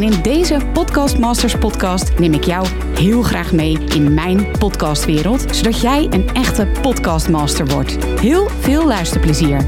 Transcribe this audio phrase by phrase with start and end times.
[0.00, 5.56] En in deze Podcast Masters podcast neem ik jou heel graag mee in mijn podcastwereld,
[5.56, 8.04] zodat jij een echte podcastmaster wordt.
[8.04, 9.64] Heel veel luisterplezier.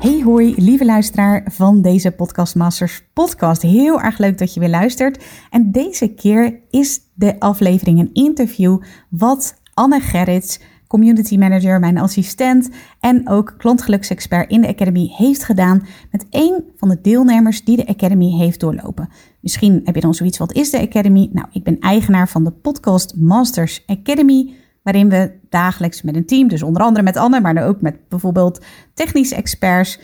[0.00, 3.62] Hey hoi, lieve luisteraar van deze Podcast Masters podcast.
[3.62, 5.24] Heel erg leuk dat je weer luistert.
[5.50, 12.68] En deze keer is de aflevering een interview wat Anne Gerrits community manager, mijn assistent
[13.00, 17.86] en ook klantgeluksexpert in de Academy heeft gedaan met een van de deelnemers die de
[17.86, 19.08] Academy heeft doorlopen.
[19.40, 21.28] Misschien heb je dan zoiets, wat is de Academy?
[21.32, 26.48] Nou, ik ben eigenaar van de Podcast Masters Academy, waarin we dagelijks met een team,
[26.48, 28.64] dus onder andere met Anne, maar ook met bijvoorbeeld
[28.94, 30.00] technische experts,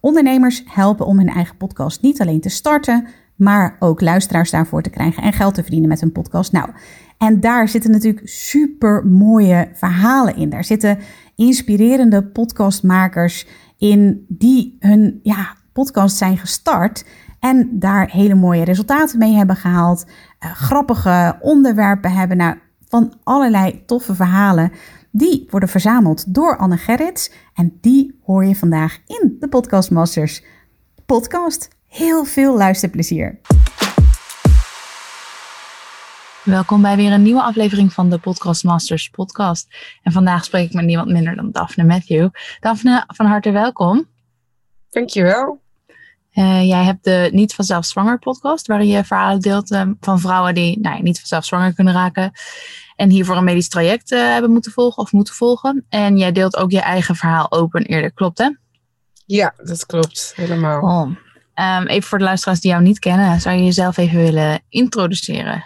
[0.00, 3.06] ondernemers helpen om hun eigen podcast niet alleen te starten,
[3.36, 6.52] maar ook luisteraars daarvoor te krijgen en geld te verdienen met hun podcast.
[6.52, 6.68] Nou,
[7.20, 10.50] en daar zitten natuurlijk super mooie verhalen in.
[10.50, 10.98] Daar zitten
[11.36, 13.46] inspirerende podcastmakers
[13.78, 17.04] in die hun ja, podcast zijn gestart
[17.40, 20.04] en daar hele mooie resultaten mee hebben gehaald.
[20.44, 22.36] Uh, grappige onderwerpen hebben.
[22.36, 22.56] Nou,
[22.88, 24.72] van allerlei toffe verhalen.
[25.10, 27.32] Die worden verzameld door Anne Gerrits.
[27.54, 30.44] En die hoor je vandaag in de Podcast Masters
[31.06, 31.68] podcast.
[31.86, 33.40] Heel veel luisterplezier.
[36.50, 39.68] Welkom bij weer een nieuwe aflevering van de Podcast Masters podcast.
[40.02, 42.28] En vandaag spreek ik met niemand minder dan Daphne Matthew.
[42.60, 44.08] Daphne, van harte welkom.
[44.90, 45.60] Dankjewel.
[46.34, 50.54] Uh, jij hebt de Niet Vanzelf Zwanger podcast, waarin je verhalen deelt uh, van vrouwen
[50.54, 52.32] die nou, niet vanzelf zwanger kunnen raken.
[52.96, 55.86] En hiervoor een medisch traject uh, hebben moeten volgen of moeten volgen.
[55.88, 58.48] En jij deelt ook je eigen verhaal open eerder, klopt hè?
[59.26, 60.80] Ja, dat klopt, helemaal.
[60.80, 61.10] Oh.
[61.78, 65.64] Um, even voor de luisteraars die jou niet kennen, zou je jezelf even willen introduceren?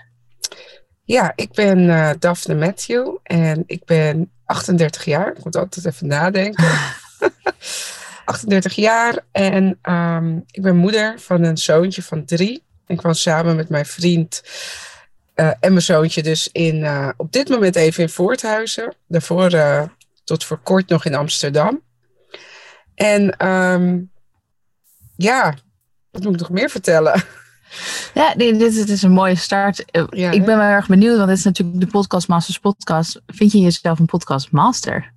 [1.05, 5.37] Ja, ik ben uh, Daphne Matthew en ik ben 38 jaar.
[5.37, 6.65] Ik moet altijd even nadenken.
[8.25, 12.63] 38 jaar en um, ik ben moeder van een zoontje van drie.
[12.87, 14.43] Ik was samen met mijn vriend
[15.35, 18.95] uh, en mijn zoontje dus in, uh, op dit moment even in Voorthuizen.
[19.07, 19.51] Daarvoor
[20.25, 21.83] tot voor kort nog in Amsterdam.
[22.95, 24.11] En um,
[25.17, 25.55] ja,
[26.11, 27.23] wat moet ik nog meer vertellen?
[28.15, 29.85] Ja, dit, dit is een mooie start.
[29.91, 33.21] Eh, ja, ik ben wel erg benieuwd, want dit is natuurlijk de Podcast Masters podcast.
[33.27, 35.13] Vind je jezelf een podcast master?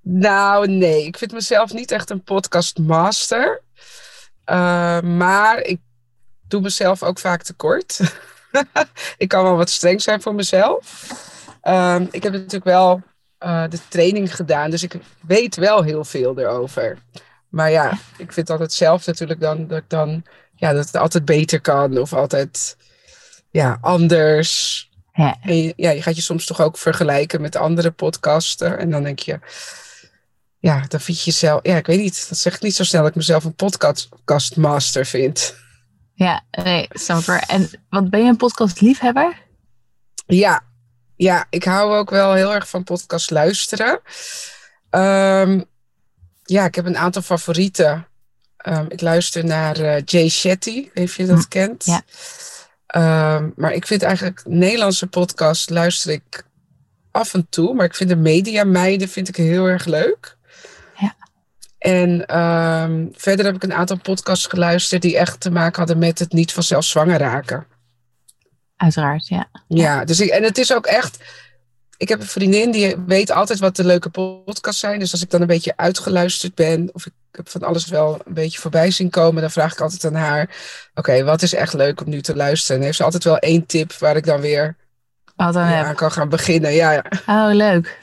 [0.00, 1.06] Nou, nee.
[1.06, 3.62] Ik vind mezelf niet echt een podcast master.
[4.50, 5.80] Uh, maar ik
[6.48, 8.00] doe mezelf ook vaak tekort.
[9.16, 11.06] ik kan wel wat streng zijn voor mezelf.
[11.62, 13.02] Uh, ik heb natuurlijk wel
[13.44, 16.98] uh, de training gedaan, dus ik weet wel heel veel erover.
[17.48, 20.22] Maar ja, ik vind altijd zelf natuurlijk dan dat ik dan
[20.54, 22.76] ja, dat het altijd beter kan of altijd
[23.50, 24.82] ja, anders.
[25.12, 25.36] Ja.
[25.42, 28.78] En je, ja, je gaat je soms toch ook vergelijken met andere podcasten.
[28.78, 29.40] En dan denk je,
[30.58, 33.00] ja, dan vind je jezelf, ja, ik weet niet, dat zeg ik niet zo snel
[33.00, 35.54] dat ik mezelf een podcastmaster vind.
[36.14, 37.44] Ja, nee, super.
[37.46, 39.42] En wat ben je een podcastliefhebber?
[40.26, 40.62] Ja,
[41.16, 44.00] ja, ik hou ook wel heel erg van podcast luisteren.
[44.90, 45.64] Um,
[46.42, 48.06] ja, ik heb een aantal favorieten.
[48.68, 51.84] Um, ik luister naar uh, Jay Shetty, of je dat hm, kent.
[51.84, 52.02] Ja.
[53.36, 56.44] Um, maar ik vind eigenlijk Nederlandse podcast luister ik
[57.10, 57.74] af en toe.
[57.74, 60.36] Maar ik vind de media meiden vind ik heel erg leuk.
[60.96, 61.14] Ja.
[61.78, 66.18] En um, verder heb ik een aantal podcasts geluisterd die echt te maken hadden met
[66.18, 67.66] het niet vanzelf zwanger raken.
[68.76, 69.48] Uiteraard, ja.
[69.68, 71.18] Ja, dus ik, en het is ook echt
[71.96, 74.98] ik heb een vriendin die weet altijd wat de leuke podcasts zijn.
[74.98, 78.34] Dus als ik dan een beetje uitgeluisterd ben, of ik heb van alles wel een
[78.34, 80.50] beetje voorbij zien komen, dan vraag ik altijd aan haar:
[80.94, 82.76] Oké, wat is echt leuk om nu te luisteren?
[82.76, 84.76] En heeft ze altijd wel één tip waar ik dan weer
[85.36, 86.72] dan aan kan gaan beginnen.
[86.72, 87.04] Ja, ja.
[87.26, 87.98] Oh, leuk.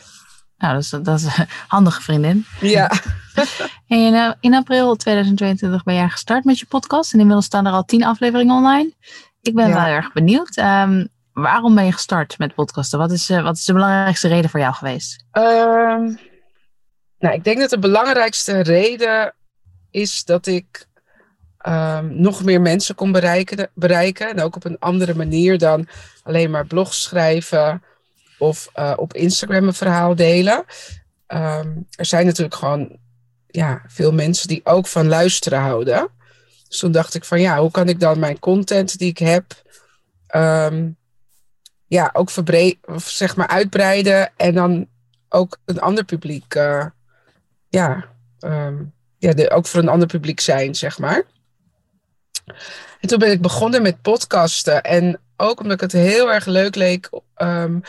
[0.58, 2.46] Nou, dat is, dat is een handige vriendin.
[2.60, 2.92] Ja.
[3.88, 7.14] en eh, in april 2022 ben jij gestart met je podcast.
[7.14, 8.94] En inmiddels staan er al tien afleveringen online.
[9.42, 10.58] Ik ben wel erg benieuwd.
[10.58, 13.00] Um, waarom ben je gestart met podcasten?
[13.00, 15.26] Wat is, uh, wat is de belangrijkste reden voor jou geweest?
[15.32, 16.20] Um,
[17.22, 19.34] nou, ik denk dat de belangrijkste reden
[19.92, 20.88] is dat ik
[21.68, 24.30] um, nog meer mensen kon bereiken, bereiken.
[24.30, 25.88] En ook op een andere manier dan
[26.24, 27.84] alleen maar blogs schrijven
[28.38, 30.66] of uh, op Instagram een verhaal delen.
[31.28, 32.98] Um, er zijn natuurlijk gewoon
[33.48, 36.10] ja, veel mensen die ook van luisteren houden.
[36.68, 39.62] Dus toen dacht ik van ja, hoe kan ik dan mijn content die ik heb
[40.36, 40.98] um,
[41.88, 44.32] ja, ook verbreden, zeg maar uitbreiden.
[44.38, 44.88] En dan
[45.30, 46.86] ook een ander publiek, uh,
[47.72, 48.06] ja,
[48.40, 51.24] um, ja de, ook voor een ander publiek zijn, zeg maar.
[53.00, 54.84] En toen ben ik begonnen met podcasten.
[54.84, 57.10] En ook omdat ik het heel erg leuk leek.
[57.38, 57.82] Um,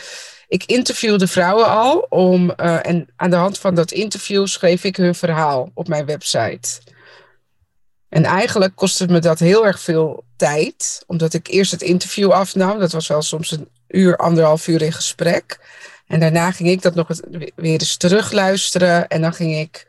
[0.47, 2.05] ik interviewde vrouwen al.
[2.09, 6.05] Om, uh, en aan de hand van dat interview schreef ik hun verhaal op mijn
[6.05, 6.81] website.
[8.09, 11.03] En eigenlijk kostte me dat heel erg veel tijd.
[11.07, 12.79] Omdat ik eerst het interview afnam.
[12.79, 15.59] Dat was wel soms een uur, anderhalf uur in gesprek.
[16.13, 17.07] En daarna ging ik dat nog
[17.55, 19.07] weer eens terugluisteren.
[19.07, 19.87] En dan ging ik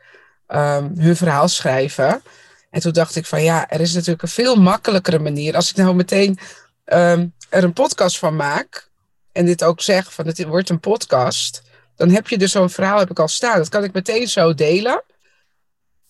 [0.49, 2.23] um, hun verhaal schrijven.
[2.71, 5.57] En toen dacht ik van ja, er is natuurlijk een veel makkelijkere manier.
[5.57, 6.39] Als ik nou meteen
[6.85, 8.91] um, er een podcast van maak.
[9.33, 11.63] En dit ook zeg van het wordt een podcast.
[11.97, 13.59] Dan heb je dus zo'n verhaal heb ik al staan.
[13.59, 15.03] Dat kan ik meteen zo delen.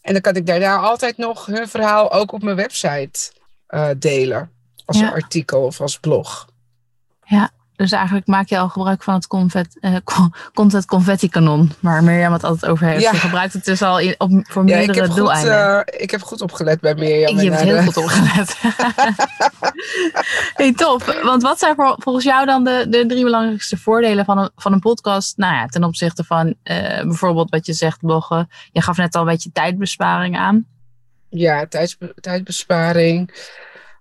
[0.01, 3.31] En dan kan ik daarna altijd nog hun verhaal ook op mijn website
[3.69, 4.51] uh, delen.
[4.85, 5.11] Als ja.
[5.11, 6.49] artikel of als blog.
[7.25, 9.79] Ja, dus eigenlijk maak je al gebruik van het confet,
[10.55, 13.03] content confetti kanon, waar Mirjam het altijd over heeft.
[13.03, 13.11] Ja.
[13.11, 15.77] Je gebruikt het dus al in, op, voor ja, meerdere ik heb doeleinden.
[15.77, 17.41] Goed, uh, ik heb goed opgelet bij Mirjam.
[17.41, 18.57] Je hebt heel goed opgelet.
[20.61, 21.21] hey, top.
[21.23, 24.73] Want wat zijn voor, volgens jou dan de, de drie belangrijkste voordelen van een, van
[24.73, 25.37] een podcast?
[25.37, 26.55] Nou ja, ten opzichte van uh,
[27.03, 28.49] bijvoorbeeld wat je zegt, bloggen.
[28.73, 30.67] Je gaf net al een beetje tijdbesparing aan.
[31.29, 31.67] Ja,
[32.21, 33.49] tijdbesparing.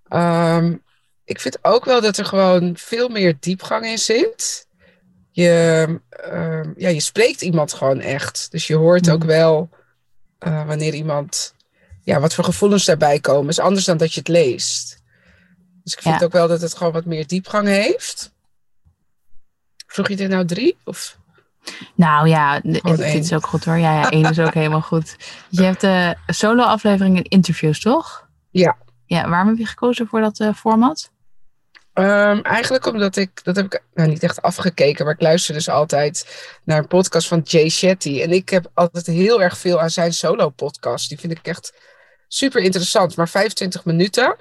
[0.10, 0.82] Um,
[1.26, 4.68] ik vind ook wel dat er gewoon veel meer diepgang in zit.
[5.32, 6.00] Je,
[6.32, 8.52] uh, ja, je spreekt iemand gewoon echt.
[8.52, 9.70] Dus je hoort ook wel
[10.40, 11.56] uh, wanneer iemand,
[12.04, 13.50] ja, wat voor gevoelens daarbij komen.
[13.50, 15.02] is anders dan dat je het leest.
[15.84, 16.26] Dus ik vind ja.
[16.26, 18.32] ook wel dat het gewoon wat meer diepgang heeft.
[19.88, 20.78] Vroeg je er nou drie?
[20.84, 21.18] Of?
[21.96, 23.78] Nou ja, dit is ook goed hoor.
[23.78, 25.16] Ja, ja één is ook helemaal goed.
[25.50, 28.28] Je hebt de solo-afleveringen en interviews, toch?
[28.50, 28.78] Ja.
[29.06, 31.12] Ja, waarom heb je gekozen voor dat uh, format?
[31.94, 35.70] Um, eigenlijk omdat ik, dat heb ik nou niet echt afgekeken, maar ik luister dus
[35.70, 38.22] altijd naar een podcast van Jay Shetty.
[38.22, 41.10] En ik heb altijd heel erg veel aan zijn solo-podcast.
[41.10, 41.74] Die vind ik echt
[42.28, 44.36] super interessant, maar 25 minuten.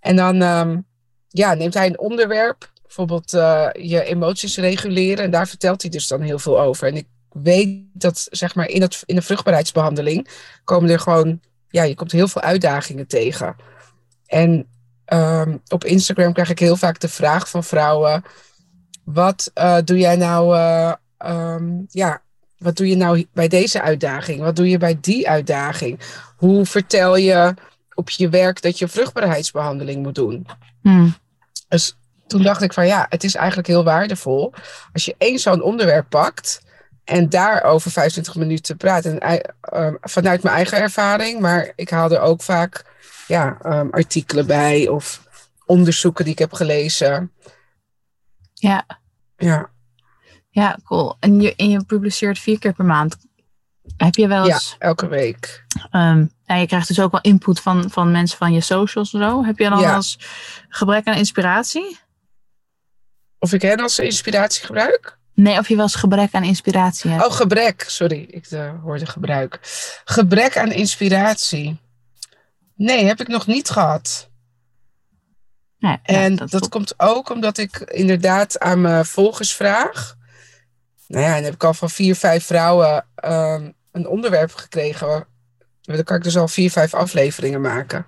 [0.00, 0.86] En dan um,
[1.28, 5.24] ja, neemt hij een onderwerp, bijvoorbeeld uh, je emoties reguleren.
[5.24, 6.88] En daar vertelt hij dus dan heel veel over.
[6.88, 10.28] En ik weet dat zeg maar in, het, in de vruchtbaarheidsbehandeling
[10.64, 13.56] komen er gewoon, ja, je komt heel veel uitdagingen tegen.
[14.26, 14.68] En
[15.06, 18.24] um, op Instagram krijg ik heel vaak de vraag van vrouwen:
[19.04, 20.56] wat uh, doe jij nou?
[20.56, 20.92] Uh,
[21.26, 22.22] um, ja,
[22.58, 24.40] wat doe je nou bij deze uitdaging?
[24.40, 26.00] Wat doe je bij die uitdaging?
[26.36, 27.54] Hoe vertel je
[27.94, 30.46] op je werk dat je vruchtbaarheidsbehandeling moet doen?
[30.82, 31.14] Hmm.
[31.68, 31.96] Dus
[32.26, 34.54] toen dacht ik van ja, het is eigenlijk heel waardevol
[34.92, 36.62] als je één zo'n onderwerp pakt
[37.04, 39.04] en daarover 25 minuten praat.
[39.04, 42.84] En, uh, vanuit mijn eigen ervaring, maar ik haal er ook vaak
[43.26, 45.22] ja, um, artikelen bij of
[45.66, 47.32] onderzoeken die ik heb gelezen.
[48.54, 48.86] Ja.
[49.36, 49.70] Ja.
[50.50, 51.16] Ja, cool.
[51.20, 53.16] En je, en je publiceert vier keer per maand.
[53.96, 54.76] Heb je wel eens...
[54.78, 55.64] Ja, elke week.
[55.92, 59.20] Um, en je krijgt dus ook wel input van, van mensen van je socials en
[59.20, 59.44] zo.
[59.44, 59.94] Heb je dan ja.
[59.94, 60.18] als
[60.68, 61.98] gebrek aan inspiratie?
[63.38, 65.18] Of ik hen als inspiratie gebruik?
[65.34, 67.26] Nee, of je wel eens gebrek aan inspiratie hebt.
[67.26, 67.84] Oh, gebrek.
[67.86, 69.58] Sorry, ik uh, hoorde gebruik.
[70.04, 71.80] Gebrek aan inspiratie.
[72.74, 74.30] Nee, heb ik nog niet gehad.
[75.78, 80.16] Nee, en ja, dat, dat komt ook omdat ik inderdaad aan mijn volgers vraag.
[81.06, 85.26] Nou ja, en heb ik al van vier, vijf vrouwen um, een onderwerp gekregen.
[85.80, 88.06] Dan kan ik dus al vier, vijf afleveringen maken.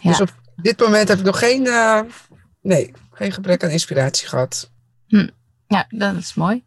[0.00, 0.10] Ja.
[0.10, 2.00] Dus op dit moment heb ik nog geen, uh,
[2.62, 4.70] nee, geen gebrek aan inspiratie gehad.
[5.06, 5.28] Hm.
[5.66, 6.64] Ja, dat is mooi.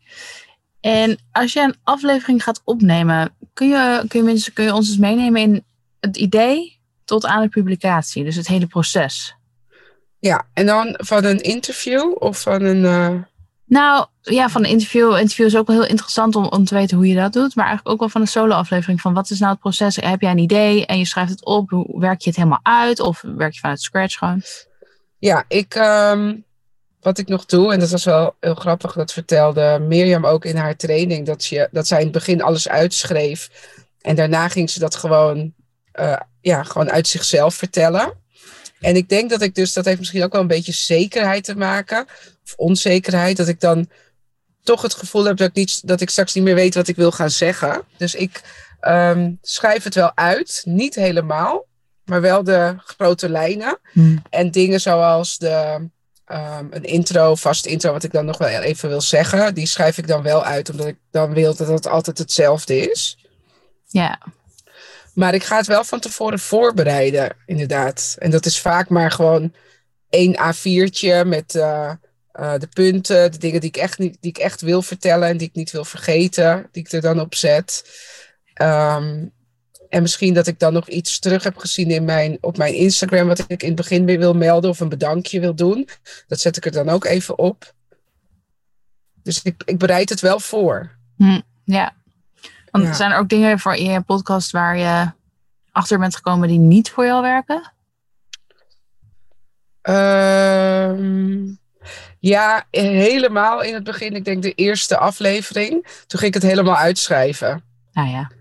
[0.80, 4.88] En als je een aflevering gaat opnemen, kun je, kun je, mensen, kun je ons
[4.88, 5.66] eens meenemen in
[6.00, 6.79] het idee
[7.10, 8.24] tot aan de publicatie.
[8.24, 9.36] Dus het hele proces.
[10.20, 12.84] Ja, en dan van een interview of van een.
[12.84, 13.22] Uh...
[13.66, 15.18] Nou ja, van een interview.
[15.18, 17.56] Interview is ook wel heel interessant om, om te weten hoe je dat doet.
[17.56, 19.02] Maar eigenlijk ook wel van een solo-aflevering.
[19.02, 19.96] Van wat is nou het proces?
[19.96, 21.70] Heb jij een idee en je schrijft het op?
[21.70, 23.00] Hoe werk je het helemaal uit?
[23.00, 24.42] Of werk je vanuit scratch gewoon?
[25.18, 25.76] Ja, ik.
[25.76, 26.44] Um,
[27.02, 30.56] wat ik nog doe, en dat was wel heel grappig, dat vertelde Mirjam ook in
[30.56, 33.50] haar training, dat, je, dat zij in het begin alles uitschreef.
[34.02, 35.54] En daarna ging ze dat gewoon
[36.00, 38.14] uh, ja, gewoon uit zichzelf vertellen.
[38.80, 41.56] En ik denk dat ik dus, dat heeft misschien ook wel een beetje zekerheid te
[41.56, 42.06] maken,
[42.44, 43.90] of onzekerheid, dat ik dan
[44.64, 46.96] toch het gevoel heb dat ik, niet, dat ik straks niet meer weet wat ik
[46.96, 47.82] wil gaan zeggen.
[47.98, 48.42] Dus ik
[48.82, 51.66] um, schrijf het wel uit, niet helemaal,
[52.06, 53.80] maar wel de grote lijnen.
[53.92, 54.24] Hmm.
[54.30, 55.90] En dingen zoals de,
[56.32, 59.98] um, een intro, vast intro, wat ik dan nog wel even wil zeggen, die schrijf
[59.98, 63.18] ik dan wel uit, omdat ik dan wil dat het altijd hetzelfde is.
[63.88, 64.20] Ja.
[65.20, 68.16] Maar ik ga het wel van tevoren voorbereiden, inderdaad.
[68.20, 69.54] En dat is vaak maar gewoon
[70.10, 71.92] één A4'tje met uh,
[72.32, 75.38] eh, de punten, de dingen die ik, echt niet, die ik echt wil vertellen en
[75.38, 77.84] die ik niet wil vergeten, die ik er dan op zet.
[78.54, 79.26] Ehm,
[79.90, 83.28] en misschien dat ik dan nog iets terug heb gezien in mijn, op mijn Instagram,
[83.28, 85.90] wat ik in het begin wil melden of een bedankje wil doen.
[86.28, 87.74] Dat zet ik er dan ook even op.
[89.24, 90.98] Dus ik, ik bereid het wel voor.
[91.18, 91.98] Hm, ja.
[92.72, 92.94] Want ja.
[92.94, 95.12] zijn er ook dingen voor in je podcast waar je
[95.72, 97.72] achter bent gekomen die niet voor jou werken?
[99.82, 101.60] Um,
[102.20, 104.16] ja, helemaal in het begin.
[104.16, 105.88] Ik denk de eerste aflevering.
[106.08, 107.64] Toen ging ik het helemaal uitschrijven.
[107.92, 108.32] Nou ja.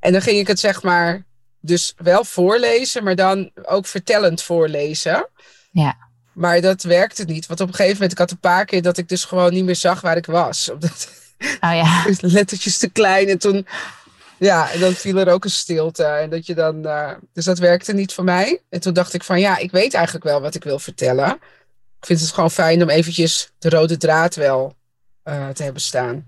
[0.00, 1.24] En dan ging ik het zeg maar
[1.60, 5.28] dus wel voorlezen, maar dan ook vertellend voorlezen.
[5.70, 5.96] Ja.
[6.32, 7.46] Maar dat werkte niet.
[7.46, 9.64] Want op een gegeven moment, ik had een paar keer dat ik dus gewoon niet
[9.64, 10.68] meer zag waar ik was.
[10.72, 12.04] Omdat oh ja.
[12.20, 13.28] lettertjes te klein.
[13.28, 13.66] En toen,
[14.38, 16.04] ja, en dan viel er ook een stilte.
[16.04, 18.62] En dat je dan, uh, dus dat werkte niet voor mij.
[18.68, 21.30] En toen dacht ik van, ja, ik weet eigenlijk wel wat ik wil vertellen.
[22.00, 24.76] Ik vind het gewoon fijn om eventjes de rode draad wel
[25.24, 26.26] uh, te hebben staan.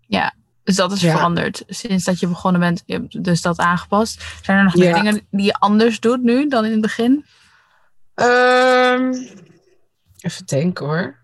[0.00, 0.34] Ja,
[0.64, 1.14] dus dat is ja.
[1.14, 2.82] veranderd sinds dat je begonnen bent.
[2.86, 4.22] Je hebt dus dat aangepast.
[4.42, 5.02] Zijn er nog meer ja.
[5.02, 7.24] dingen die je anders doet nu dan in het begin?
[8.14, 9.12] Um,
[10.20, 11.23] even denken hoor.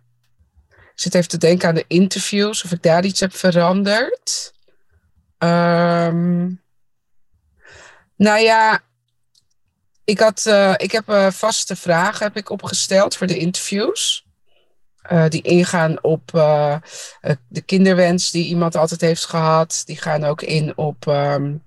[1.01, 4.53] Zit even te denken aan de interviews, of ik daar iets heb veranderd.
[5.39, 6.63] Um,
[8.17, 8.81] nou ja,
[10.05, 14.27] ik, had, uh, ik heb uh, vaste vragen heb ik opgesteld voor de interviews.
[15.13, 16.31] Uh, die ingaan op
[17.49, 19.83] de kinderwens die iemand altijd heeft gehad.
[19.87, 21.63] Die gaan ook in op um,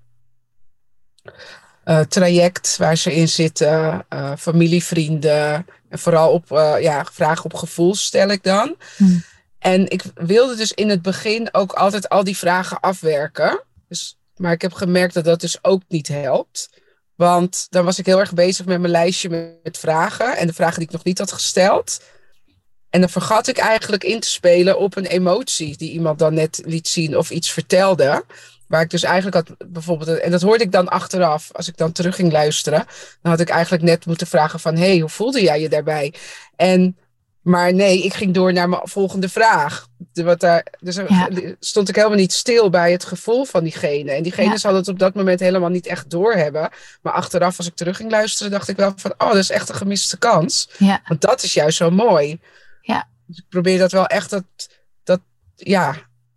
[2.08, 4.06] traject waar ze in zitten,
[4.38, 5.66] familie, vrienden.
[5.94, 6.48] En vooral op
[6.80, 8.76] ja, vragen op gevoel stel ik dan.
[8.96, 9.24] Hmm.
[9.58, 13.62] En ik wilde dus in het begin ook altijd al die vragen afwerken.
[13.88, 16.70] Dus, maar ik heb gemerkt dat dat dus ook niet helpt.
[17.14, 20.36] Want dan was ik heel erg bezig met mijn lijstje met vragen.
[20.36, 22.00] En de vragen die ik nog niet had gesteld.
[22.90, 26.62] En dan vergat ik eigenlijk in te spelen op een emotie die iemand dan net
[26.64, 28.24] liet zien of iets vertelde.
[28.74, 30.18] Waar ik dus eigenlijk had bijvoorbeeld.
[30.18, 31.48] En dat hoorde ik dan achteraf.
[31.52, 32.84] Als ik dan terug ging luisteren.
[33.22, 34.76] Dan had ik eigenlijk net moeten vragen van.
[34.76, 36.14] Hé, hey, hoe voelde jij je daarbij?
[36.56, 36.96] En
[37.42, 39.86] maar nee, ik ging door naar mijn volgende vraag.
[40.12, 41.28] Wat daar, dus Ja.
[41.60, 44.10] stond ik helemaal niet stil bij het gevoel van diegene.
[44.12, 44.56] En diegene Ja.
[44.56, 46.70] zal het op dat moment helemaal niet echt doorhebben.
[47.02, 49.14] Maar achteraf, als ik terug ging luisteren, dacht ik wel van...
[49.18, 50.68] Oh, dat is echt een gemiste kans.
[50.78, 52.40] Ja, Want dat is juist zo mooi.
[52.80, 53.08] Ja.
[53.26, 54.30] Dus ik probeer dat wel echt...
[54.30, 54.44] Dat,
[55.04, 55.20] dat,
[55.54, 55.94] ja,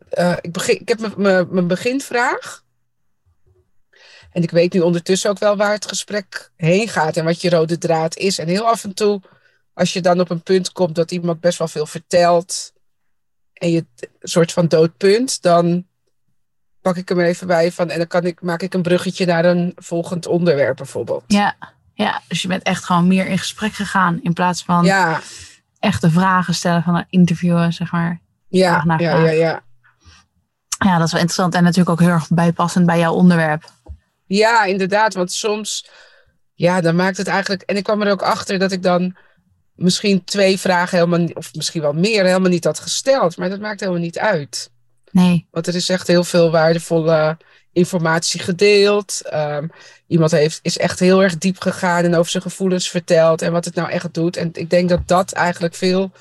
[0.09, 2.65] eh, ik, begin, ik heb mijn- beginvraag.
[4.31, 7.17] En ik weet nu ondertussen ook wel waar het gesprek heen gaat.
[7.17, 8.39] En wat je rode draad is.
[8.39, 9.21] En heel af en toe
[9.73, 12.73] als je dan op een punt komt dat iemand best wel veel vertelt
[13.53, 15.87] en je een soort van doodpunt, dan
[16.81, 19.25] pak ik hem er even bij van en dan kan ik, maak ik een bruggetje
[19.25, 21.23] naar een volgend onderwerp bijvoorbeeld.
[21.27, 21.55] ja,
[21.93, 25.21] ja, dus je bent echt gewoon meer in gesprek gegaan in plaats van ja,
[25.79, 28.21] echte vragen stellen van een interviewen, zeg maar.
[28.47, 29.65] ja, Vraag ja, ja, ja.
[30.77, 33.71] Ja, dat is wel interessant en natuurlijk ook heel erg bijpassend bij jouw onderwerp.
[34.25, 35.89] Ja, inderdaad, want soms,
[36.53, 39.15] ja, dan maakt het eigenlijk, en ik kwam er ook achter dat ik dan
[39.75, 43.79] misschien twee vragen helemaal, of misschien wel meer, helemaal niet had gesteld, maar dat maakt
[43.79, 44.71] helemaal niet uit.
[45.11, 47.37] Nee, Want er is echt heel veel waardevolle
[47.77, 49.21] informatie gedeeld.
[49.21, 49.67] Ehm,
[50.07, 53.65] iemand heeft, is echt heel erg diep gegaan en over zijn gevoelens verteld en wat
[53.65, 54.37] het nou echt doet.
[54.37, 56.11] En ik denk dat dat eigenlijk veel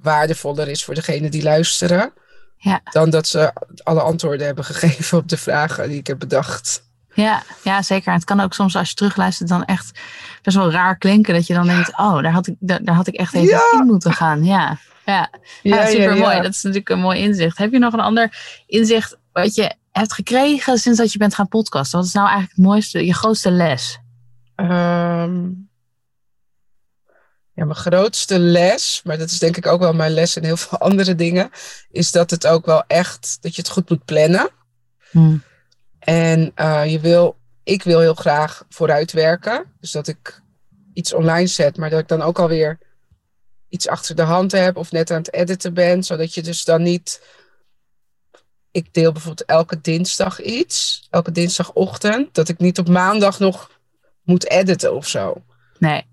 [0.00, 2.12] waardevoller is voor degene die luisteren.
[2.56, 2.80] Ja.
[2.90, 6.84] Dan dat ze alle antwoorden hebben gegeven op de vragen die ik heb bedacht.
[7.14, 8.08] ja, ja, zeker.
[8.08, 10.00] En het kan ook soms als je terugluistert dan echt
[10.42, 11.34] best wel raar klinken.
[11.34, 13.60] Dat je dan denkt, oh, daar had ik, daar, daar had ik echt even Ja.
[13.80, 14.44] in moeten gaan.
[14.44, 15.30] Ja, ja.
[15.62, 16.36] Ja, super mooi.
[16.42, 17.58] Dat is natuurlijk een mooi inzicht.
[17.58, 18.36] Heb je nog een ander
[18.66, 21.98] inzicht wat je hebt gekregen sinds dat je bent gaan podcasten?
[21.98, 23.98] Wat is nou eigenlijk het mooiste, je grootste les?
[24.54, 25.40] Ehm,
[27.56, 30.56] ja, mijn grootste les, maar dat is denk ik ook wel mijn les in heel
[30.56, 31.50] veel andere dingen,
[31.90, 34.48] is dat het ook wel echt, dat je het goed moet plannen.
[35.10, 35.36] Hm.
[35.98, 39.64] En eh, je wil, ik wil heel graag vooruitwerken.
[39.80, 40.42] Dus dat ik
[40.92, 42.78] iets online zet, maar dat ik dan ook alweer
[43.68, 46.02] iets achter de hand heb of net aan het editen ben.
[46.02, 47.22] Zodat je dus dan niet.
[48.70, 53.70] Ik deel bijvoorbeeld elke dinsdag iets, elke dinsdagochtend, dat ik niet op maandag nog
[54.22, 55.42] moet editen of zo.
[55.78, 56.06] Nee,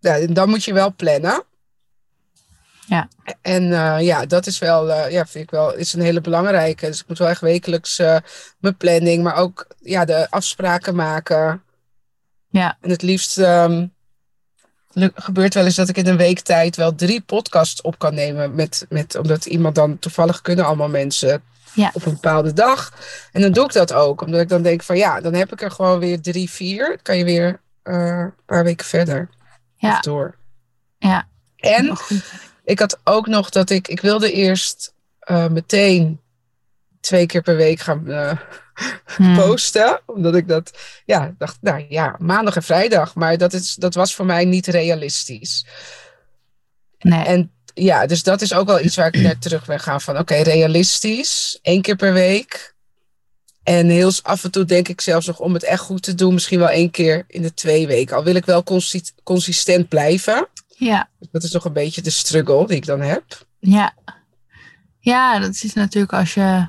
[0.00, 1.42] Ja, dan moet je wel plannen.
[2.88, 3.08] Ja.
[3.42, 6.86] En eh, ja, dat is wel, eh, ja, vind ik wel, is een hele belangrijke.
[6.86, 8.16] Dus ik moet wel echt wekelijks eh,
[8.58, 11.62] mijn planning, maar ook ja, de afspraken maken.
[12.50, 12.76] Ja.
[12.80, 13.86] En het liefst ehm,
[15.14, 18.54] gebeurt wel eens dat ik in een week tijd wel drie podcasts op kan nemen.
[18.54, 21.42] Met, met, omdat iemand dan toevallig kunnen allemaal mensen
[21.74, 21.90] Ja.
[21.92, 22.92] op een bepaalde dag.
[23.32, 24.20] En dan doe ik dat ook.
[24.20, 26.86] Omdat ik dan denk van ja, dan heb ik er gewoon weer drie, vier.
[26.88, 29.28] Dan kan je weer een paar weken verder
[29.78, 30.00] Ja.
[30.00, 30.36] door.
[30.98, 31.28] Ja.
[31.56, 31.96] En
[32.64, 34.94] ik had ook nog dat ik, ik wilde eerst
[35.30, 36.20] uh, meteen
[37.00, 38.32] twee keer per week gaan uh,
[39.16, 39.36] hmm.
[39.36, 40.00] posten.
[40.06, 43.14] Omdat ik dat, ja, dacht, nou ja, maandag en vrijdag.
[43.14, 45.66] Maar dat, is, dat was voor mij niet realistisch.
[46.98, 47.24] Nee.
[47.24, 50.18] En ja, dus dat is ook wel iets waar ik net terug ben gaan van,
[50.18, 52.76] oké, realistisch, één keer per week.
[53.68, 56.34] En heel af en toe denk ik zelfs nog om het echt goed te doen,
[56.34, 58.16] misschien wel één keer in de twee weken.
[58.16, 58.64] Al wil ik wel
[59.24, 60.48] consistent blijven.
[60.68, 61.08] Ja.
[61.30, 63.24] Dat is toch een beetje de struggle die ik dan heb.
[63.58, 63.94] Ja.
[65.00, 66.68] Ja, dat is natuurlijk als je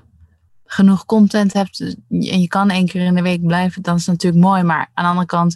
[0.65, 1.79] genoeg content hebt
[2.09, 4.63] en je kan één keer in de week blijven, dan is het natuurlijk mooi.
[4.63, 5.55] Maar aan de andere kant,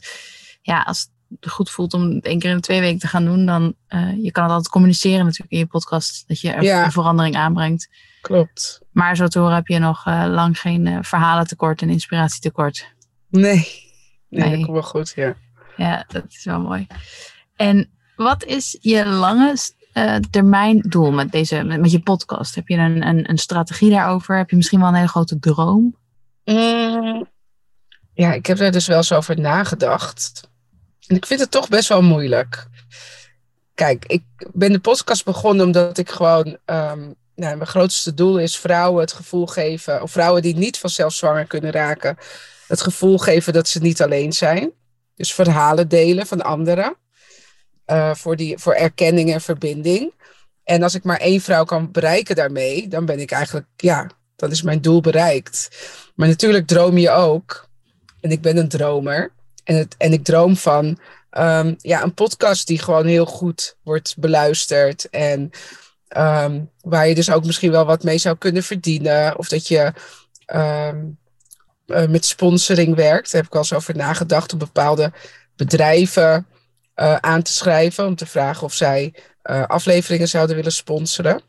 [0.61, 1.07] ja, als
[1.41, 4.31] goed voelt om één keer in de twee weken te gaan doen, dan uh, je
[4.31, 7.89] kan het altijd communiceren natuurlijk in je podcast, dat je er een verandering aanbrengt.
[8.21, 8.81] Klopt.
[8.91, 12.87] Maar zo te horen heb je nog uh, lang geen uh, verhalen tekort en inspiratietekort.
[13.29, 13.41] Nee.
[13.43, 13.63] nee,
[14.29, 15.35] nee, dat komt wel goed, ja.
[15.77, 16.87] Ja, dat is wel mooi.
[17.55, 19.57] En wat is je lange
[20.29, 22.55] termijn doel met, deze, met, met, je podcast?
[22.55, 24.37] Heb je een, een, een, strategie daarover?
[24.37, 25.95] Heb je misschien wel een hele grote droom?
[26.45, 27.27] Mm,
[28.13, 30.51] ja, ik heb daar dus wel eens over nagedacht.
[31.07, 32.67] En ik vind het toch best wel moeilijk.
[33.73, 36.57] Kijk, ik ben de podcast begonnen omdat ik gewoon.
[36.65, 41.13] Um, nou, mijn grootste doel is vrouwen het gevoel geven, of vrouwen die niet vanzelf
[41.13, 42.17] zwanger kunnen raken,
[42.67, 44.71] het gevoel geven dat ze niet alleen zijn.
[45.15, 46.95] Dus verhalen delen van anderen.
[47.87, 50.13] Uh, voor, die, voor erkenning en verbinding.
[50.63, 54.51] En als ik maar één vrouw kan bereiken daarmee, dan ben ik eigenlijk, ja, dan
[54.51, 55.69] is mijn doel bereikt.
[56.15, 57.67] Maar natuurlijk droom je ook.
[58.21, 59.31] En ik ben een dromer.
[59.63, 60.99] En, het, en ik droom van
[61.31, 65.09] um, ja, een podcast die gewoon heel goed wordt beluisterd.
[65.09, 65.51] En
[66.17, 69.37] um, waar je dus ook misschien wel wat mee zou kunnen verdienen.
[69.37, 69.93] Of dat je
[70.55, 71.17] um,
[71.87, 73.31] uh, met sponsoring werkt.
[73.31, 75.11] Daar heb ik wel eens over nagedacht om bepaalde
[75.55, 76.47] bedrijven
[76.95, 78.05] uh, aan te schrijven.
[78.05, 81.41] Om te vragen of zij uh, afleveringen zouden willen sponsoren.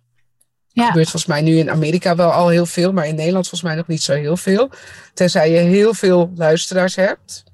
[0.68, 0.83] Ja.
[0.83, 3.71] Dat gebeurt volgens mij nu in Amerika wel al heel veel, maar in Nederland volgens
[3.71, 4.71] mij nog niet zo heel veel.
[5.14, 7.45] Tenzij je heel veel luisteraars hebt.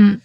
[0.00, 0.16] Hm.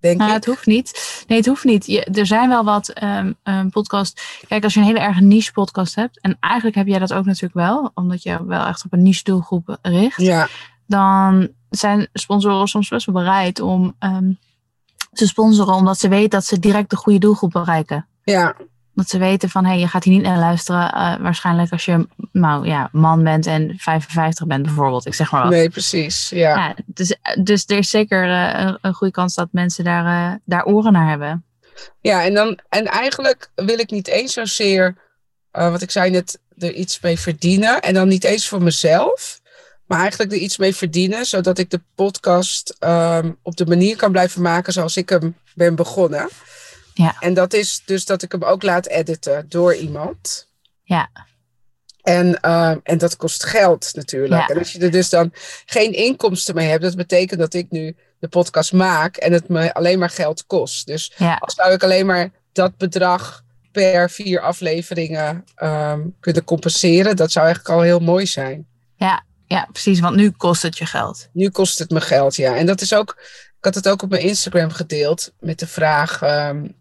[0.00, 1.24] Denk nou, Het hoeft niet.
[1.26, 1.86] Nee, het hoeft niet.
[1.86, 4.42] Je, er zijn wel wat um, um, podcasts.
[4.48, 6.20] Kijk, als je een hele erg niche podcast hebt.
[6.20, 7.90] En eigenlijk heb jij dat ook natuurlijk wel.
[7.94, 10.20] Omdat je wel echt op een niche doelgroep richt.
[10.20, 10.48] Ja.
[10.86, 14.38] Dan zijn sponsoren soms best wel bereid om um,
[15.12, 15.74] te sponsoren.
[15.74, 18.06] Omdat ze weten dat ze direct de goede doelgroep bereiken.
[18.22, 18.56] Ja.
[19.00, 20.94] Dat ze weten van, hé, hey, je gaat hier niet naar luisteren.
[20.94, 25.06] Uh, waarschijnlijk als je nou, ja, man bent en 55 bent bijvoorbeeld.
[25.06, 25.50] Ik zeg maar wat.
[25.50, 26.28] Nee, precies.
[26.28, 26.56] Ja.
[26.56, 30.36] ja dus, dus er is zeker uh, een, een, goede kans dat mensen daar, uh,
[30.44, 31.44] daar oren naar hebben.
[32.00, 34.96] Ja, en, dan, en eigenlijk wil ik niet eens zozeer,
[35.50, 37.80] wat ik zei net, er iets mee verdienen.
[37.80, 39.40] En dan niet eens voor mezelf.
[39.86, 44.12] Maar eigenlijk er iets mee verdienen, zodat ik de podcast um, op de manier kan
[44.12, 46.28] blijven maken zoals ik hem ben begonnen.
[47.02, 47.16] Ja.
[47.20, 50.48] En dat is dus dat ik hem ook laat editen door iemand.
[50.82, 51.10] Ja.
[52.02, 54.40] En, uh, en dat kost geld natuurlijk.
[54.40, 54.48] Ja.
[54.48, 55.32] En als je er dus dan
[55.66, 59.74] geen inkomsten mee hebt, dat betekent dat ik nu de podcast maak en het me
[59.74, 60.86] alleen maar geld kost.
[60.86, 61.36] Dus ja.
[61.40, 67.46] als zou ik alleen maar dat bedrag per vier afleveringen um, kunnen compenseren, dat zou
[67.46, 68.66] eigenlijk al heel mooi zijn.
[68.96, 70.00] Ja, ja, precies.
[70.00, 71.28] Want nu kost het je geld.
[71.32, 72.56] Nu kost het me geld, ja.
[72.56, 73.16] En dat is ook,
[73.58, 76.22] ik had het ook op mijn Instagram gedeeld met de vraag.
[76.22, 76.78] Um,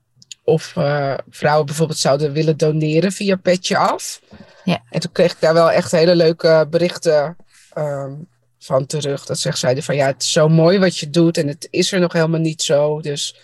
[0.50, 4.22] of uh, vrouwen bijvoorbeeld zouden willen doneren via Petje Af.
[4.64, 4.84] Ja.
[4.90, 7.36] En toen kreeg ik daar wel echt hele leuke berichten
[7.78, 8.28] um,
[8.60, 9.26] van terug.
[9.26, 11.92] Dat zegt zeiden van ja, het is zo mooi wat je doet en het is
[11.92, 13.02] er nog helemaal niet zo.
[13.02, 13.36] Dus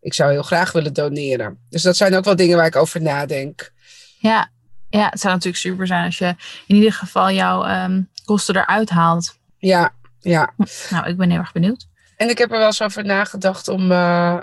[0.00, 1.58] ik zou heel graag willen doneren.
[1.70, 3.72] Dus dat zijn ook wel dingen waar ik over nadenk.
[4.18, 4.50] Ja,
[4.88, 6.34] ja het zou natuurlijk super zijn als je
[6.66, 9.38] in ieder geval jouw um, kosten eruit haalt.
[9.58, 10.52] Ja, ja.
[10.90, 11.86] Nou, ik ben heel erg benieuwd.
[12.16, 13.90] En ik heb er wel eens over nagedacht om...
[13.90, 14.38] Uh,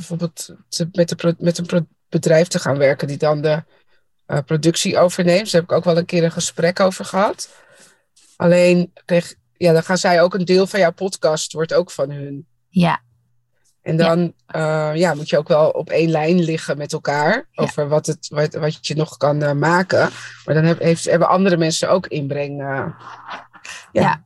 [0.00, 0.54] bijvoorbeeld
[0.92, 3.64] met, de, met een bedrijf te gaan werken die dan de
[4.26, 5.50] uh, productie overneemt.
[5.50, 7.48] Daar heb ik ook wel een keer een gesprek over gehad.
[8.36, 12.10] Alleen, kreeg, ja, dan gaan zij ook een deel van jouw podcast, wordt ook van
[12.10, 12.46] hun.
[12.68, 13.00] Ja.
[13.82, 14.92] En dan ja.
[14.92, 18.28] Uh, ja, moet je ook wel op één lijn liggen met elkaar over wat, het,
[18.28, 20.10] wat, wat je nog kan uh, maken.
[20.44, 22.60] Maar dan heb, heeft, hebben andere mensen ook inbreng.
[22.60, 22.96] ja.
[23.92, 24.24] ja,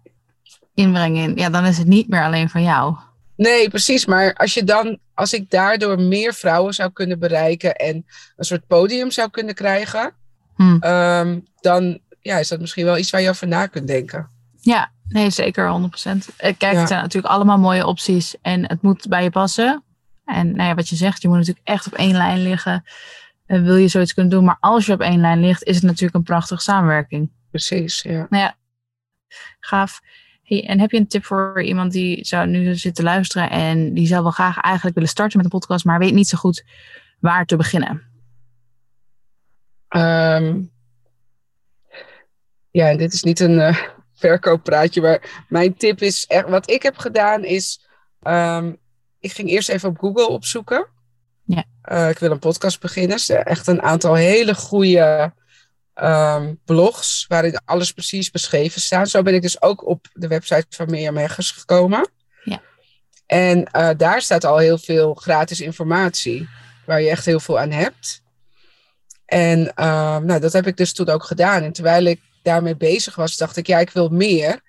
[0.75, 1.37] inbreng in.
[1.37, 2.97] Ja, dan is het niet meer alleen van jou.
[3.37, 4.07] Nee, precies.
[4.07, 8.67] Maar als je dan, als ik daardoor meer vrouwen zou kunnen bereiken en een soort
[8.67, 10.13] podium zou kunnen krijgen,
[10.55, 10.83] hmm.
[10.85, 14.29] um, dan ja, is dat misschien wel iets waar je over na kunt denken.
[14.61, 16.35] Ja, nee, zeker 100%.
[16.37, 16.75] Kijk, ja.
[16.75, 19.83] het zijn natuurlijk allemaal mooie opties en het moet bij je passen.
[20.25, 22.85] En nou ja, wat je zegt, je moet natuurlijk echt op één lijn liggen.
[23.47, 25.85] Uh, wil je zoiets kunnen doen, maar als je op één lijn ligt, is het
[25.85, 27.31] natuurlijk een prachtige samenwerking.
[27.51, 28.27] Precies, ja.
[28.31, 28.57] Nou ja,
[29.61, 30.01] gaaf.
[30.45, 34.07] Hey, en heb je een tip voor iemand die zou nu zitten luisteren en die
[34.07, 36.65] zou wel graag eigenlijk willen starten met een podcast, maar weet niet zo goed
[37.19, 38.03] waar te beginnen?
[39.89, 40.61] Ehm,
[42.71, 43.79] ja, dit is niet een uh,
[44.15, 47.87] verkooppraatje, maar mijn tip is echt, wat ik heb gedaan is,
[48.23, 48.73] ehm,
[49.21, 50.87] ik ging eerst even op Google opzoeken.
[51.45, 51.65] Ja.
[51.93, 53.19] Uh, ik wil een podcast beginnen.
[53.27, 55.33] Echt een aantal hele goede
[55.95, 59.09] um, blogs waarin alles precies beschreven staat.
[59.09, 62.09] Zo ben ik dus ook op de website van Mirjam Heggers gekomen.
[62.45, 62.61] Ja.
[63.27, 66.49] En uh, daar staat al heel veel gratis informatie
[66.87, 68.23] waar je echt heel veel aan hebt.
[69.25, 71.63] En uh, nou, dat heb ik dus toen ook gedaan.
[71.63, 74.61] En terwijl ik daarmee bezig was, dacht ik, ja, ik wil meer.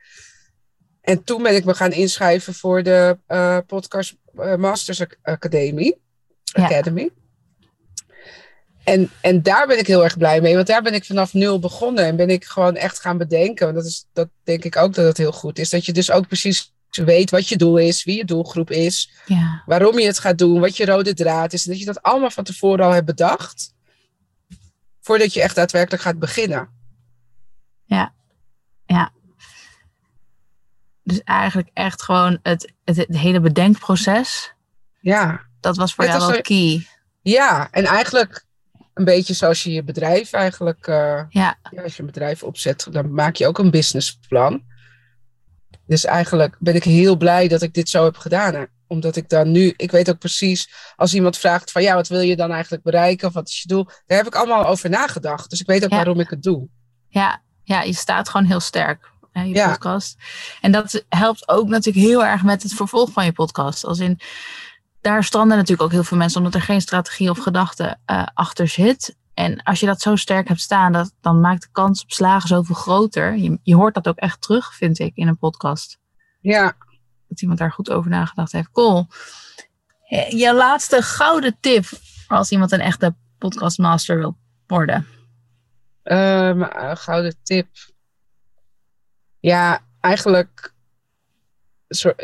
[1.02, 4.16] En toen ben ik me gaan inschrijven voor de uh, Podcast
[4.58, 6.02] Masters Academie.
[6.44, 6.64] Ja.
[6.64, 7.10] Academy.
[8.86, 11.60] En, en daar ben ik heel erg blij mee, want daar ben ik vanaf nul
[11.60, 13.66] begonnen en ben ik gewoon echt gaan bedenken.
[13.66, 15.70] Want dat, is, dat denk ik ook dat het heel goed is.
[15.70, 19.64] Dat je dus ook precies weet wat je doel is, wie je doelgroep is, Ja.
[19.66, 21.66] waarom je het gaat doen, wat je rode draad is.
[21.66, 23.74] En dat je dat allemaal van tevoren al hebt bedacht,
[25.02, 26.74] voordat je echt daadwerkelijk gaat beginnen.
[31.08, 34.54] Dus eigenlijk echt gewoon het, het, het hele bedenkproces.
[35.00, 36.88] Ja, Dat was voor Net jou wel key.
[37.22, 37.68] ja.
[37.72, 38.46] en eigenlijk
[38.96, 42.88] een beetje zoals je je bedrijf eigenlijk, eh, Ja, ja, als je een bedrijf opzet,
[42.92, 44.64] dan maak je ook een businessplan.
[45.88, 48.68] Dus eigenlijk ben ik heel blij dat ik dit zo heb gedaan.
[48.88, 52.20] Omdat ik dan nu, ik weet ook precies, als iemand vraagt van ja, wat wil
[52.20, 53.28] je dan eigenlijk bereiken?
[53.28, 53.86] Of wat is je doel?
[54.06, 55.50] Daar heb ik allemaal over nagedacht.
[55.50, 55.96] Dus ik weet ook Ja.
[55.96, 56.68] waarom ik het doe.
[57.08, 59.10] ja, ja, je staat gewoon heel sterk.
[59.32, 59.68] Hè, je Ja.
[59.70, 60.16] podcast.
[60.62, 63.86] En dat helpt ook natuurlijk heel erg met het vervolg van je podcast.
[63.86, 64.20] Als in,
[65.06, 68.68] daar stranden natuurlijk ook heel veel mensen, omdat er geen strategie of gedachte eh, achter
[68.68, 69.16] zit.
[69.34, 72.48] En als je dat zo sterk hebt staan, dat, dan maakt de kans op slagen
[72.48, 73.36] zoveel groter.
[73.36, 75.98] Je, je hoort dat ook echt terug, vind ik, in een podcast.
[76.42, 76.76] Ja,
[77.28, 78.72] Dat iemand daar goed over nagedacht heeft.
[78.72, 79.08] Cool.
[80.08, 81.86] Eh, Je laatste gouden tip
[82.28, 84.38] als iemand een echte podcastmaster wil
[84.68, 85.08] worden.
[86.04, 87.68] Ehm, een gouden tip.
[89.40, 90.74] Ja, eigenlijk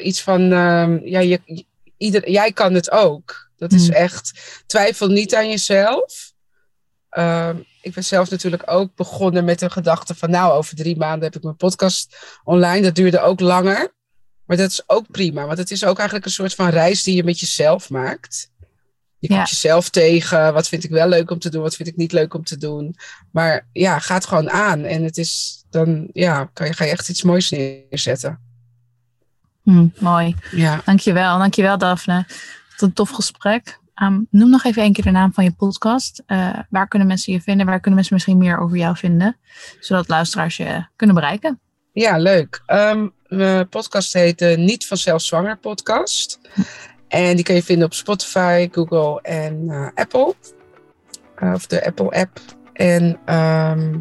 [0.04, 1.66] iets van, ehm, ja, je-
[2.02, 3.50] ieder, jij kan het ook.
[3.58, 3.96] Dat is Hmm.
[3.96, 4.32] echt,
[4.66, 6.34] twijfel niet aan jezelf.
[7.10, 11.24] Ehm, ik ben zelf natuurlijk ook begonnen met de gedachte van, nou, over drie maanden
[11.24, 12.82] heb ik mijn podcast online.
[12.82, 13.94] Dat duurde ook langer.
[14.46, 17.16] Maar dat is ook prima, want het is ook eigenlijk een soort van reis die
[17.16, 18.50] je met jezelf maakt.
[19.20, 19.46] Je komt Ja.
[19.46, 20.54] jezelf tegen.
[20.54, 21.62] Wat vind ik wel leuk om te doen?
[21.62, 22.96] Wat vind ik niet leuk om te doen?
[23.32, 24.84] Maar ja, ga het gewoon aan.
[24.84, 28.40] En het is dan, ja, kan je, ga je echt iets moois neerzetten.
[29.64, 30.36] Hm, mooi.
[30.52, 30.82] Ja.
[30.86, 31.38] Dankjewel.
[31.38, 32.26] Dankjewel, Daphne.
[32.70, 33.80] Wat een tof gesprek.
[33.94, 36.24] Ehm, noem nog even een keer de naam van je podcast.
[36.26, 37.66] Eh, waar kunnen mensen je vinden?
[37.66, 39.38] Waar kunnen mensen misschien meer over jou vinden?
[39.80, 41.60] Zodat luisteraars je kunnen bereiken.
[41.94, 42.64] Ja, leuk.
[42.66, 46.40] Ehm, mijn podcast heet de Niet Vanzelf Zwanger podcast.
[47.08, 50.36] En die kun je vinden op Spotify, Google en eh, Apple.
[51.40, 52.40] Of de Apple app.
[52.74, 54.00] En ehm,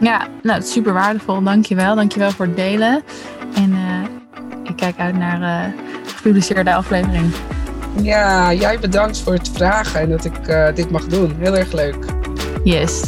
[0.00, 1.42] Ja, nou, super waardevol.
[1.42, 1.94] Dankjewel.
[1.94, 3.02] Dankjewel voor het delen.
[3.54, 4.04] En eh,
[4.64, 5.72] ik kijk uit naar eh,
[6.20, 7.32] gepubliceerde aflevering.
[8.02, 11.34] Ja, jij bedankt voor het vragen en dat ik eh, dit mag doen.
[11.38, 11.96] Heel erg leuk.
[12.64, 13.02] Yes.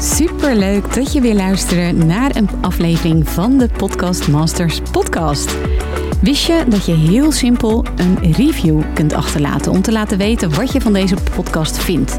[0.00, 5.56] Superleuk dat je weer luistert naar een aflevering van de Podcast Masters podcast.
[6.20, 10.72] Wist je dat je heel simpel een review kunt achterlaten om te laten weten wat
[10.72, 12.18] je van deze podcast vindt?